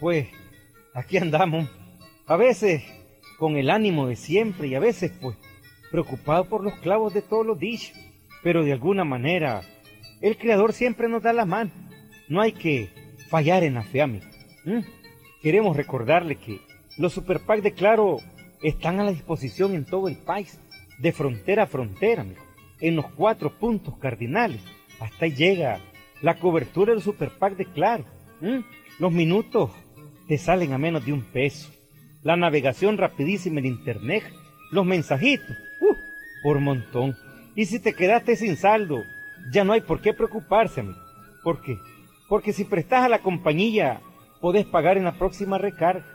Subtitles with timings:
[0.00, 0.28] Pues
[0.94, 1.68] aquí andamos.
[2.26, 2.82] A veces
[3.38, 5.36] con el ánimo de siempre y a veces pues
[5.90, 7.92] preocupado por los clavos de todos los días.
[8.42, 9.62] Pero de alguna manera
[10.20, 11.70] el Creador siempre nos da la mano.
[12.28, 12.90] No hay que
[13.28, 14.24] fallar en la.
[14.64, 14.80] ¿Mm?
[15.42, 16.60] Queremos recordarle que
[16.96, 18.18] los Super de Claro
[18.62, 20.58] están a la disposición en todo el país,
[20.98, 22.42] de frontera a frontera, amigo,
[22.80, 24.60] en los cuatro puntos cardinales.
[25.00, 25.80] Hasta ahí llega
[26.22, 28.04] la cobertura del Super de Claro.
[28.40, 28.60] ¿Mm?
[29.00, 29.72] Los minutos
[30.28, 31.72] te salen a menos de un peso.
[32.22, 34.22] La navegación rapidísima en internet,
[34.70, 35.94] los mensajitos, uh,
[36.42, 37.16] por montón.
[37.56, 39.02] Y si te quedaste sin saldo,
[39.52, 40.98] ya no hay por qué preocuparse, amigo.
[41.42, 41.76] ¿Por qué?
[42.28, 44.00] Porque si prestas a la compañía,
[44.40, 46.06] podés pagar en la próxima recarga.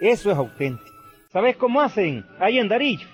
[0.00, 0.90] Eso es auténtico.
[1.32, 3.06] ¿Sabes cómo hacen ahí en Darillo?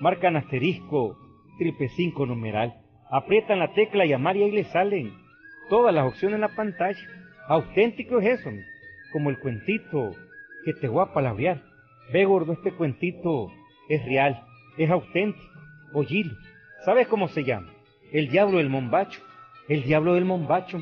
[0.00, 1.16] Marcan asterisco,
[1.58, 2.74] triple cinco numeral,
[3.10, 5.14] aprietan la tecla llamar y ahí les salen
[5.68, 6.98] todas las opciones en la pantalla.
[7.46, 8.50] Auténtico es eso,
[9.12, 10.12] como el cuentito
[10.64, 11.62] que te voy a palabrear.
[12.12, 13.52] Ve, gordo, este cuentito
[13.88, 14.42] es real,
[14.78, 15.52] es auténtico.
[15.92, 16.34] Oílo.
[16.84, 17.72] ¿Sabes cómo se llama?
[18.12, 19.20] El diablo del mombacho.
[19.68, 20.78] El diablo del mombacho.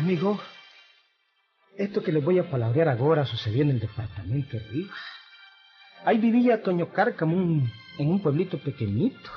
[0.00, 0.40] Amigo,
[1.76, 4.98] esto que les voy a palabrear ahora sucedió en el departamento de Rivas.
[6.06, 9.30] Ahí vivía Toño Cárcamo en un pueblito pequeñito.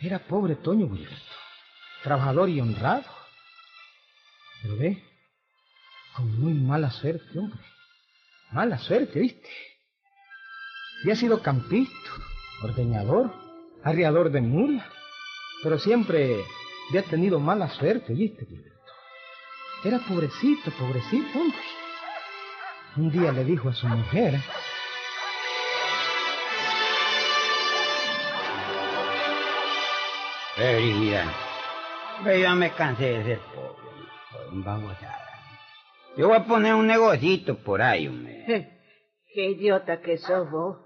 [0.00, 1.34] Era pobre Toño Wilberto,
[2.02, 3.04] trabajador y honrado.
[4.62, 5.04] Pero ve,
[6.14, 7.60] con muy mala suerte, hombre.
[8.52, 9.50] Mala suerte, ¿viste?
[11.04, 12.10] Y ha sido campista,
[12.62, 13.34] ordeñador,
[13.84, 14.90] arriador de mula,
[15.62, 16.42] pero siempre
[16.88, 18.46] había tenido mala suerte, ¿viste?
[19.86, 21.58] Era pobrecito, pobrecito, hombre.
[22.96, 24.34] Un día le dijo a su mujer.
[30.56, 31.32] Brigida,
[32.24, 35.24] yo ya me cansé de ser pobre, un babosada.
[36.16, 38.44] Yo voy a poner un negocito por ahí, hombre.
[39.32, 40.78] Qué idiota que sos vos.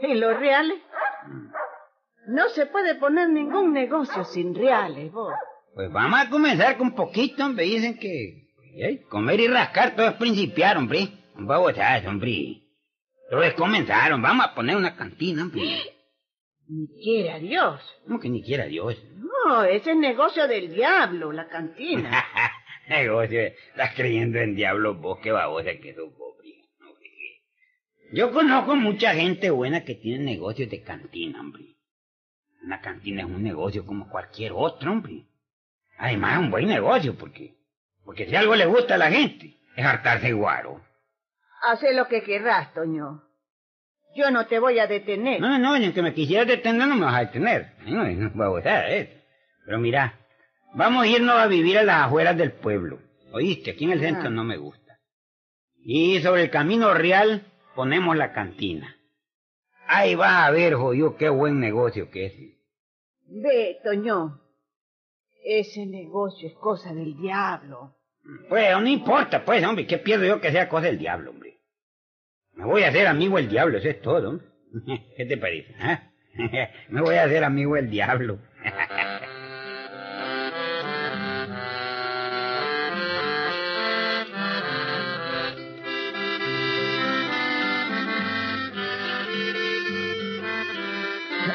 [0.00, 0.80] ¿Y los reales?
[2.26, 5.32] No se puede poner ningún negocio sin reales, vos.
[5.76, 7.64] Pues vamos a comenzar con poquito, hombre.
[7.64, 9.02] Dicen que ¿eh?
[9.08, 11.08] comer y rascar todo es principiar, hombre.
[11.36, 12.62] Un babosazo, hombre.
[13.30, 15.62] Todo es comenzar, vamos a poner una cantina, hombre.
[16.68, 17.80] Ni quiera Dios.
[18.04, 18.96] ¿Cómo que ni quiera Dios?
[19.16, 22.24] No, ese es negocio del diablo, la cantina.
[22.88, 27.42] negocio, estás creyendo en diablo vos, qué babosa que sos vos, hombre.
[28.12, 31.76] Yo conozco mucha gente buena que tiene negocios de cantina, hombre.
[32.62, 35.26] Una cantina es un negocio como cualquier otro, hombre.
[35.98, 37.57] Además es un buen negocio, porque,
[38.08, 40.80] porque si algo le gusta a la gente, es hartarse guaro.
[41.60, 43.22] Hace lo que querrás, Toño.
[44.16, 45.42] Yo no te voy a detener.
[45.42, 47.74] No, no, ni aunque me quisieras detener no me vas a detener.
[47.84, 49.24] No, no a gustar, ¿eh?
[49.66, 50.20] Pero mira,
[50.72, 52.98] vamos a irnos a vivir a las afueras del pueblo.
[53.30, 54.30] Oíste, aquí en el centro ah.
[54.30, 54.98] no me gusta.
[55.76, 57.42] Y sobre el camino real
[57.74, 58.96] ponemos la cantina.
[59.86, 62.32] Ahí va a ver, jodido, qué buen negocio que es.
[63.26, 64.40] Ve, Toño.
[65.44, 67.97] Ese negocio es cosa del diablo.
[68.48, 71.60] Pues no importa, pues, hombre, ¿qué pierdo yo que sea cosa del diablo, hombre?
[72.52, 74.40] Me voy a hacer amigo del diablo, eso es todo.
[75.16, 75.74] ¿Qué te parece?
[75.80, 76.68] Eh?
[76.90, 78.38] Me voy a hacer amigo del diablo.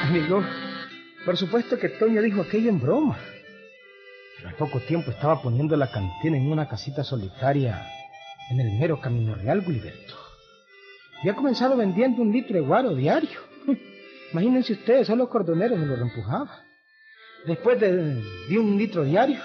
[0.02, 0.44] Amigo,
[1.26, 3.18] por supuesto que Toño dijo aquello en broma.
[4.46, 7.86] Al poco tiempo estaba poniendo la cantina en una casita solitaria
[8.50, 10.16] en el mero Camino Real, Gulliverto.
[11.24, 13.40] Y ha comenzado vendiendo un litro de guaro diario.
[14.34, 16.62] Imagínense ustedes, solo cordoneros me lo reempujaba.
[17.46, 19.40] Después de, de, un litro diario,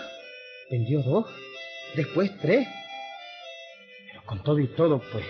[0.71, 1.27] vendió dos,
[1.95, 2.67] después tres.
[4.09, 5.25] Pero con todo y todo, pues...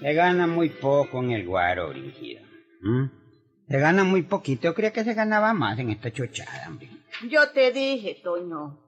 [0.00, 2.40] Se gana muy poco en el guaro, Brígida.
[2.80, 3.19] ¿Mm?
[3.70, 4.64] Se gana muy poquito.
[4.64, 6.88] Yo creía que se ganaba más en esta chochada, hombre.
[7.30, 8.80] Yo te dije, Toño,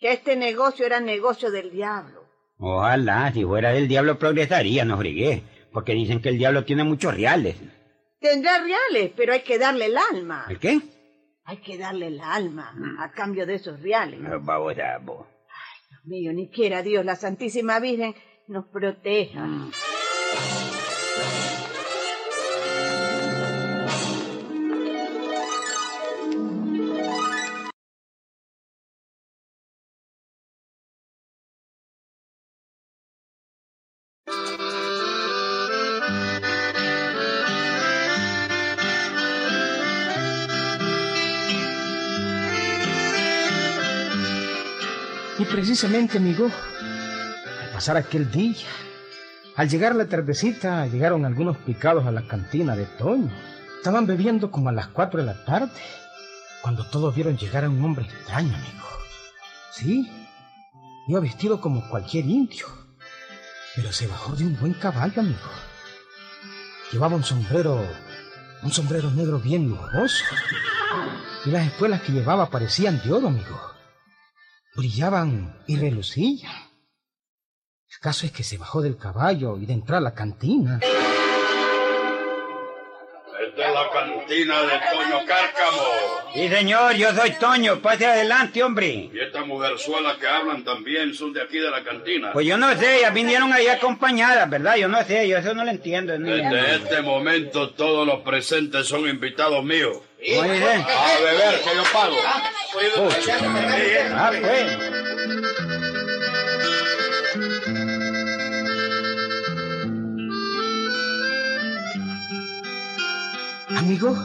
[0.00, 2.24] que este negocio era negocio del diablo.
[2.58, 7.14] Ojalá, si fuera del diablo progresaría, no frigué, porque dicen que el diablo tiene muchos
[7.14, 7.56] reales.
[8.18, 10.46] Tendrá reales, pero hay que darle el alma.
[10.48, 10.80] ¿El qué?
[11.44, 12.98] Hay que darle el alma mm.
[13.00, 14.18] a cambio de esos reales.
[14.40, 15.24] Vamos a vos.
[15.48, 18.16] Ay, Dios mío, ni quiera Dios, la Santísima Virgen
[18.48, 19.44] nos proteja.
[19.44, 19.70] Mm.
[45.56, 46.50] Precisamente, amigo,
[47.62, 48.58] al pasar aquel día,
[49.56, 53.32] al llegar la tardecita, llegaron algunos picados a la cantina de Toño.
[53.78, 55.72] Estaban bebiendo como a las cuatro de la tarde,
[56.60, 58.86] cuando todos vieron llegar a un hombre extraño, amigo.
[59.72, 60.06] Sí,
[61.08, 62.66] iba vestido como cualquier indio,
[63.74, 65.50] pero se bajó de un buen caballo, amigo.
[66.92, 67.82] Llevaba un sombrero,
[68.62, 70.22] un sombrero negro bien lujoso,
[71.46, 73.75] y las espuelas que llevaba parecían de oro, amigo.
[74.76, 76.52] Brillaban y relucían.
[77.88, 80.80] El caso es que se bajó del caballo y de entrar a la cantina.
[83.48, 85.82] Esta es la cantina de Toño Cárcamo.
[86.34, 87.80] Sí, señor, yo soy Toño.
[87.80, 89.10] Pase adelante, hombre.
[89.12, 92.32] Y estas mujerzuelas que hablan también son de aquí de la cantina.
[92.34, 94.76] Pues yo no sé, ya vinieron ahí acompañadas, ¿verdad?
[94.76, 96.18] Yo no sé, yo eso no lo entiendo.
[96.18, 100.02] Desde este momento todos los presentes son invitados míos.
[100.26, 100.84] Muy bien.
[100.84, 102.16] A beber, que yo pago.
[102.26, 102.94] Ah, pues.
[113.78, 114.16] Amigo,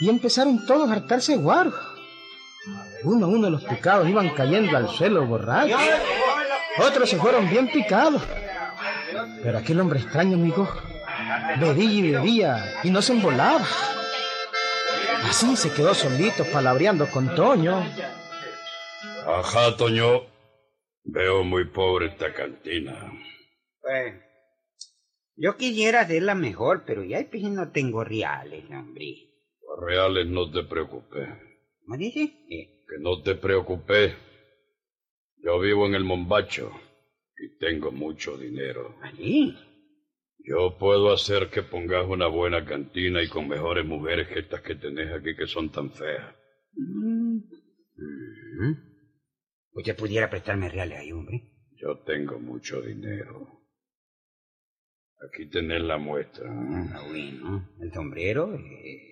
[0.00, 1.72] y empezaron todos a hartarse guaro.
[3.04, 5.80] Uno a uno los picados iban cayendo al suelo borrachos.
[6.78, 8.22] Otros se fueron bien picados.
[9.42, 10.68] Pero aquel hombre extraño, amigo,
[11.60, 13.64] bebía y bebía y no se embolaba.
[15.24, 17.82] Así se quedó solito palabreando con Toño.
[19.26, 20.22] Ajá, Toño.
[21.04, 23.12] Veo muy pobre esta cantina.
[23.80, 24.14] Pues,
[25.36, 29.14] yo quisiera hacerla mejor, pero ya pues, no tengo reales, hombre.
[29.60, 31.28] Los reales no te preocupes.
[31.84, 32.22] ¿Cómo dice?
[32.50, 34.14] Eh, Que no te preocupes.
[35.44, 36.72] Yo vivo en el Mombacho
[37.38, 38.96] y tengo mucho dinero.
[39.02, 39.56] ¿Allí?
[40.46, 44.76] Yo puedo hacer que pongas una buena cantina y con mejores mujeres que estas que
[44.76, 46.34] tenés aquí que son tan feas.
[46.74, 47.38] Mm.
[47.96, 48.76] Mm.
[49.72, 51.52] Usted pudiera prestarme reales ahí, hombre.
[51.76, 53.48] Yo tengo mucho dinero.
[55.28, 56.44] Aquí tenés la muestra.
[56.44, 56.90] ¿eh?
[56.92, 57.68] Ah, bueno.
[57.80, 58.56] El sombrero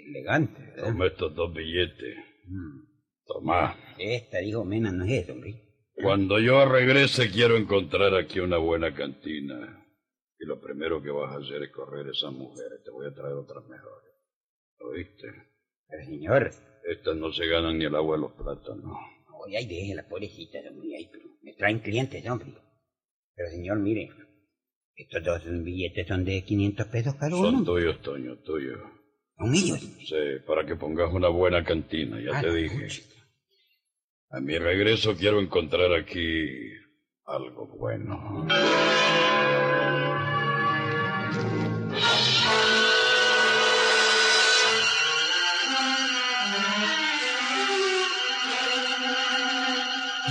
[0.06, 0.84] elegante, ¿verdad?
[0.84, 2.16] Toma estos dos billetes.
[2.46, 2.81] Mm.
[3.26, 3.76] Toma.
[3.98, 5.62] Esta, dijo Mena, no es eso, hombre.
[5.94, 9.83] Cuando yo regrese quiero encontrar aquí una buena cantina.
[10.38, 12.82] Y lo primero que vas a hacer es correr esas mujeres.
[12.84, 14.10] Te voy a traer otras mejores.
[14.81, 15.26] ¿Oíste?
[15.88, 16.50] Pero, señor,
[16.84, 18.96] Estas no se ganan ni el agua de los plátanos.
[19.46, 22.52] Oye, ahí deje las pobrecitas, hombre, ahí, pero me traen clientes, hombre.
[23.34, 24.10] Pero, señor, mire,
[24.96, 27.50] estos dos billetes son de 500 pesos cada uno.
[27.50, 28.81] Son tuyos, Toño, tuyos.
[29.38, 29.81] ¿Son míos?
[30.06, 30.14] Sí,
[30.46, 32.82] para que pongas una buena cantina, ya Ah, te dije.
[32.84, 33.14] puchica.
[34.31, 36.70] A mi regreso quiero encontrar aquí
[37.25, 38.46] algo bueno.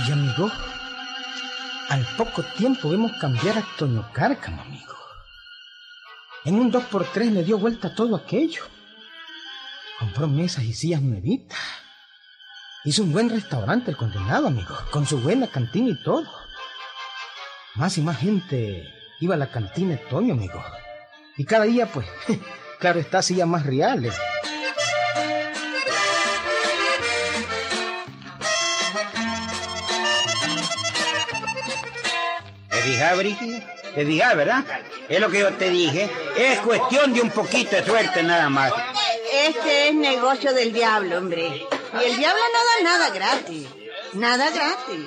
[0.06, 0.50] Y amigo,
[1.88, 4.94] al poco tiempo vemos cambiar a Toño Cárcamo, amigo.
[6.44, 8.64] En un dos por tres le dio vuelta todo aquello.
[9.98, 11.58] Compró mesas y sillas nuevitas.
[12.84, 16.26] Hizo un buen restaurante el condenado, amigo, con su buena cantina y todo.
[17.76, 18.86] Más y más gente
[19.20, 20.62] iba a la cantina de Toño, amigo.
[21.36, 22.06] Y cada día, pues,
[22.78, 24.14] claro está, sillas más reales.
[32.70, 33.74] ¿Te fijas, Brígida?
[33.94, 34.64] ¿Te fijas, verdad?
[35.08, 36.10] Es lo que yo te dije.
[36.36, 38.72] Es cuestión de un poquito de suerte nada más.
[39.32, 41.46] Este es negocio del diablo, hombre.
[41.46, 43.66] Y el diablo no da nada gratis.
[44.14, 45.06] Nada gratis.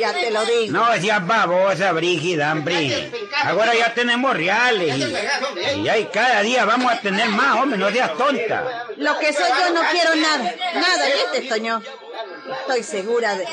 [0.00, 0.72] Ya te lo digo.
[0.72, 3.10] No seas babosa, Brígida, hombre.
[3.44, 7.90] Ahora ya tenemos reales y, y ahí cada día vamos a tener más, hombre, no
[7.90, 8.86] seas tonta.
[8.96, 10.54] Lo que soy yo no quiero nada.
[10.74, 11.82] Nada, ¿viste, Toño?
[12.60, 13.46] Estoy segura de,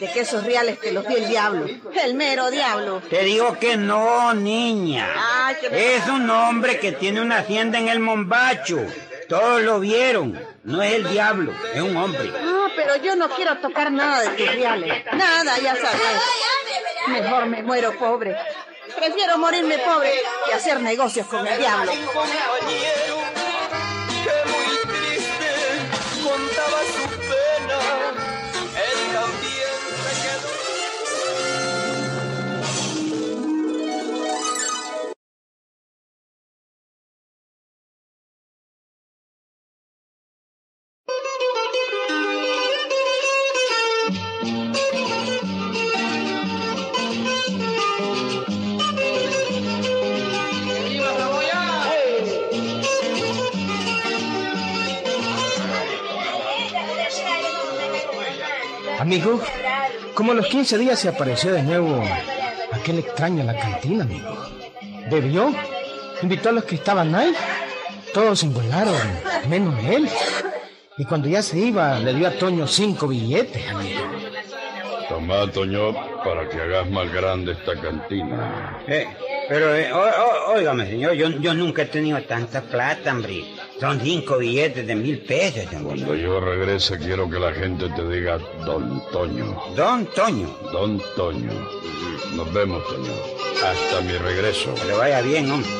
[0.00, 1.66] de que esos reales te los dio el diablo.
[2.02, 3.02] El mero diablo.
[3.08, 5.06] Te digo que no, niña.
[5.46, 8.78] Ay, que me- Es un hombre que tiene una hacienda en el Mombacho.
[9.28, 10.40] Todos lo vieron.
[10.64, 12.32] No es el diablo, es un hombre.
[12.42, 15.04] Ah, pero yo no quiero tocar nada de tus reales.
[15.12, 16.00] Nada, ya sabes.
[17.08, 18.36] Mejor me muero pobre.
[18.98, 20.12] Prefiero morirme pobre
[20.46, 21.92] que hacer negocios con el diablo.
[59.08, 59.40] Amigo,
[60.12, 62.04] Como a los 15 días se apareció de nuevo
[62.72, 64.36] aquel extraño en la cantina, amigo.
[65.10, 65.50] Bebió,
[66.20, 67.32] invitó a los que estaban ahí.
[68.12, 68.94] Todos se envolaron,
[69.48, 70.06] menos él.
[70.98, 73.98] Y cuando ya se iba, le dio a Toño cinco billetes, amigo.
[75.08, 78.78] Tomá, Toño, para que hagas más grande esta cantina.
[78.86, 79.06] Eh,
[79.48, 83.42] pero, eh, ó- ó- óigame, señor, yo, yo nunca he tenido tanta plata, hombre.
[83.80, 85.84] Son cinco billetes de mil pesos, hombre.
[85.84, 89.56] Cuando yo regrese quiero que la gente te diga Don Toño.
[89.76, 91.52] Don Toño, Don Toño.
[92.34, 93.12] Nos vemos, Toño.
[93.64, 94.74] Hasta mi regreso.
[94.74, 95.70] que le vaya bien, hombre.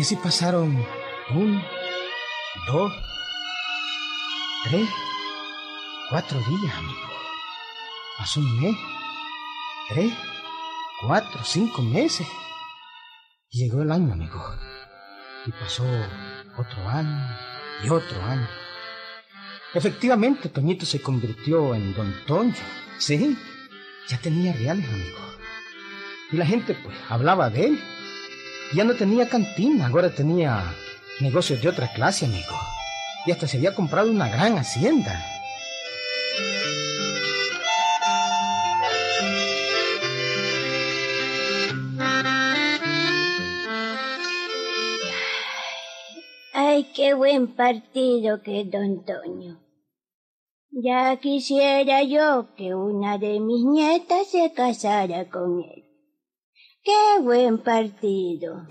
[0.00, 0.82] Y así pasaron
[1.34, 1.62] un,
[2.66, 2.90] dos,
[4.64, 4.88] tres,
[6.08, 7.00] cuatro días, amigo.
[8.16, 8.76] Pasó un mes,
[9.90, 10.10] tres,
[11.02, 12.26] cuatro, cinco meses.
[13.50, 14.42] Llegó el año, amigo.
[15.44, 15.84] Y pasó
[16.56, 17.36] otro año
[17.84, 18.48] y otro año.
[19.74, 22.54] Efectivamente, Toñito se convirtió en Don Toño.
[22.96, 23.36] Sí,
[24.08, 25.18] ya tenía reales, amigo.
[26.32, 27.99] Y la gente, pues, hablaba de él.
[28.72, 30.62] Ya no tenía cantina, ahora tenía
[31.20, 32.54] negocios de otra clase, amigo.
[33.26, 35.20] Y hasta se había comprado una gran hacienda.
[46.54, 49.58] Ay, qué buen partido que es Don Toño.
[50.70, 55.89] Ya quisiera yo que una de mis nietas se casara con él.
[56.82, 58.66] Qué buen partido.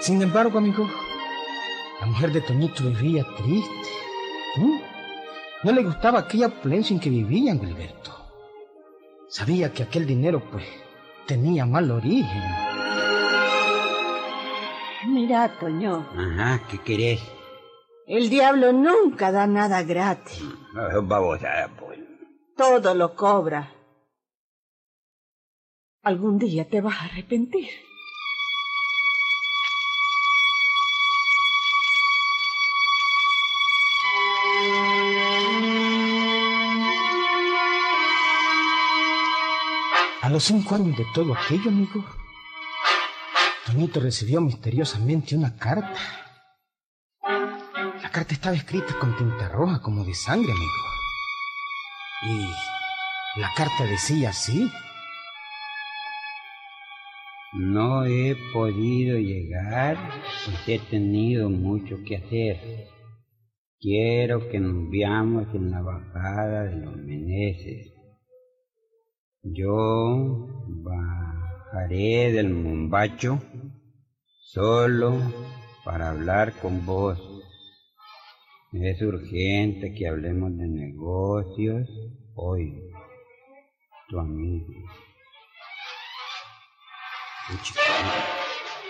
[0.00, 0.88] Sin embargo, amigo,
[2.00, 3.88] la mujer de Toñito vivía triste.
[5.62, 8.12] No le gustaba aquella opulencia en que vivían, Gilberto.
[9.28, 10.64] Sabía que aquel dinero, pues,
[11.26, 12.63] tenía mal origen.
[15.06, 17.20] Mira, Toño, Ajá, ¿qué querés?
[18.06, 20.42] el diablo nunca da nada gratis.
[20.74, 21.98] No, es babosada, pues.
[22.56, 23.70] Todo lo cobra.
[26.02, 27.68] Algún día te vas a arrepentir.
[40.22, 42.04] A los cinco años de todo aquello, amigo,
[43.66, 45.98] Toñito recibió misteriosamente una carta.
[48.02, 50.72] La carta estaba escrita con tinta roja como de sangre, amigo.
[52.26, 54.70] Y la carta decía así.
[57.54, 59.96] No he podido llegar,
[60.44, 62.88] pues he tenido mucho que hacer.
[63.80, 67.94] Quiero que nos veamos en la bajada de los Meneses.
[69.42, 70.48] Yo
[71.74, 73.40] bajaré del Mombacho
[74.52, 75.20] solo
[75.84, 77.18] para hablar con vos.
[78.72, 81.88] Es urgente que hablemos de negocios
[82.36, 82.80] hoy.
[84.08, 84.72] Tu amigo.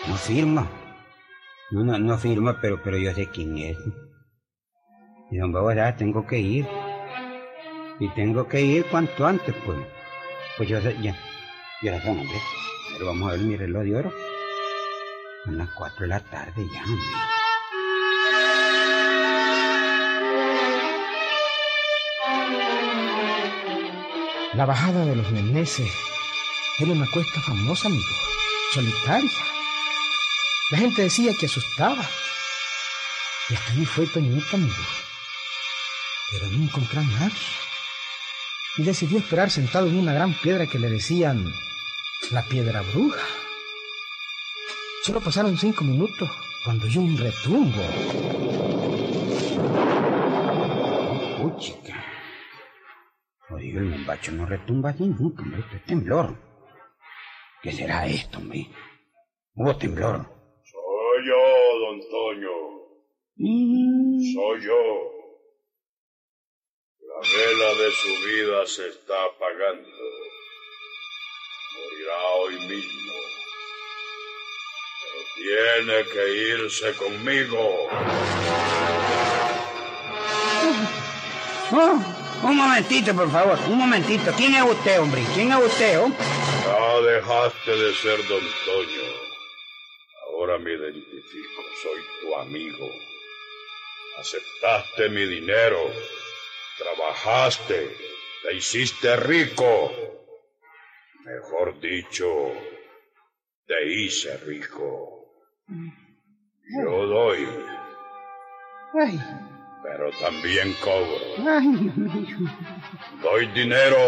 [0.09, 0.71] No firma.
[1.71, 3.79] No, no, no firma, pero, pero yo sé quién es.
[5.31, 6.67] Y don Babosada, tengo que ir.
[7.99, 9.79] Y tengo que ir cuanto antes, pues.
[10.57, 11.17] Pues yo sé, ya.
[11.85, 12.41] Ya son, hombre.
[12.93, 14.15] Pero vamos a ver mi reloj de oro.
[15.45, 17.05] Son las cuatro de la tarde ya, hombre.
[24.55, 25.93] La bajada de los Meneses
[26.79, 28.03] era una cuesta famosa, amigo,
[28.73, 29.31] solitaria.
[30.71, 32.09] La gente decía que asustaba.
[33.51, 34.75] Y hasta ahí fue Toñito, amigo.
[36.31, 37.37] Pero no encontró a nadie.
[38.79, 41.53] Y decidió esperar sentado en una gran piedra que le decían
[42.33, 43.21] la piedra bruja.
[45.03, 46.31] Solo pasaron cinco minutos
[46.65, 47.83] cuando oyó un retumbo.
[51.39, 52.05] Puchica.
[53.51, 55.61] Oye, el mombacho no retumba así nunca, hombre.
[55.61, 56.37] Esto es temblor.
[57.63, 58.69] ¿Qué será esto, hombre?
[59.55, 60.27] Hubo temblor.
[60.65, 62.51] Soy yo, don Toño.
[63.37, 65.15] Soy yo.
[67.01, 69.89] La vela de su vida se está apagando.
[72.05, 73.13] Morirá hoy mismo.
[75.03, 77.89] Pero tiene que irse conmigo.
[82.43, 84.33] Un momentito, por favor, un momentito.
[84.37, 85.23] ¿Quién es usted, hombre?
[85.35, 86.19] ¿Quién es usted, hombre?
[86.65, 89.03] Ya dejaste de ser don Toño.
[90.27, 92.91] Ahora me identifico, soy tu amigo.
[94.19, 95.91] Aceptaste mi dinero,
[96.79, 97.97] trabajaste,
[98.43, 100.14] te hiciste rico.
[101.25, 102.53] Mejor dicho,
[103.67, 105.25] te hice rico.
[105.69, 107.47] Yo doy,
[109.01, 109.19] Ay,
[109.83, 111.51] pero también cobro.
[111.51, 112.37] ay, Dios mío.
[113.23, 113.99] Doy dinero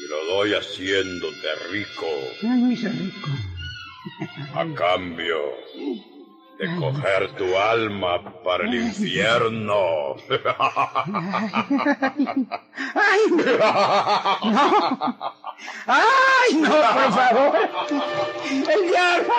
[0.00, 2.06] y lo doy haciéndote rico.
[2.42, 3.30] Ay, me hice rico.
[4.54, 5.38] a cambio
[6.62, 10.14] de coger tu alma para el infierno.
[12.94, 13.42] Ay, no.
[14.52, 15.32] No.
[15.86, 17.52] Ay, no, por favor.
[18.50, 19.34] El diablo.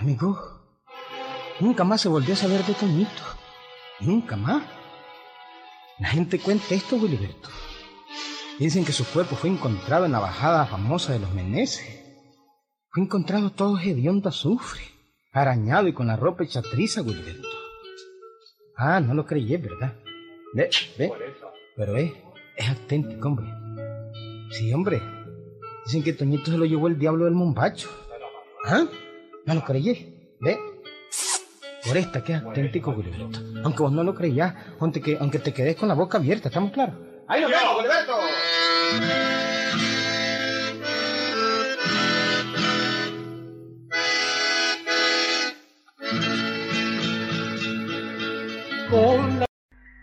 [0.00, 0.38] Amigo,
[1.58, 3.22] nunca más se volvió a saber de Toñito.
[3.98, 4.62] Nunca más.
[5.98, 7.48] La gente cuenta esto, Wiliberto.
[8.60, 11.84] Dicen que su cuerpo fue encontrado en la bajada famosa de los Meneses.
[12.90, 14.82] Fue encontrado todo hediondo a azufre,
[15.32, 17.48] arañado y con la ropa hecha triza, Wiliberto.
[18.76, 19.96] Ah, no lo creí, ¿verdad?
[20.54, 21.12] Ve, ve.
[21.74, 22.12] Pero es,
[22.56, 23.46] es auténtico, hombre.
[24.52, 25.02] Sí, hombre.
[25.86, 27.88] Dicen que Toñito se lo llevó el diablo del Mombacho.
[28.64, 28.86] ¿Ah?
[29.48, 30.36] No lo creyé.
[30.40, 30.58] ¿Ve?
[31.86, 33.30] Por esta que es auténtico, Gilberto.
[33.64, 36.70] Aunque vos no lo creías, aunque, que, aunque te quedes con la boca abierta, ¿estamos
[36.70, 36.94] claros?
[37.28, 38.12] ¡Ahí nos vemos, Gilberto!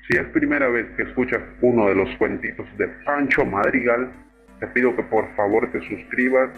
[0.08, 4.12] Si es primera vez que escuchas uno de los cuentitos de Pancho Madrigal,
[4.60, 6.50] te pido que por favor te suscribas,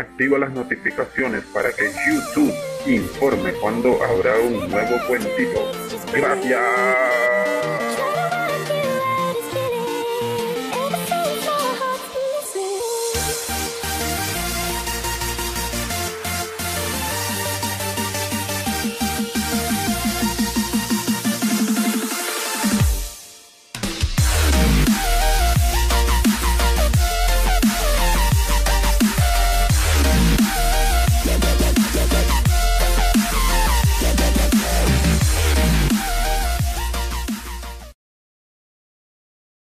[0.00, 2.52] activa las notificaciones para que YouTube
[2.86, 5.72] informe cuando habrá un nuevo cuentito.
[6.12, 7.29] Gracias.